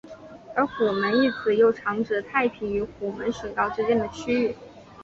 [0.55, 4.55] 而虎门一词又常指太平与虎门水道之间的区域。